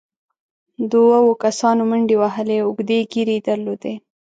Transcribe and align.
دوو 0.91 1.31
کسانو 1.43 1.81
منډې 1.89 2.15
وهلې، 2.21 2.57
اوږدې 2.61 2.99
ږېرې 3.11 3.35
يې 3.37 3.45
درلودې، 3.47 3.93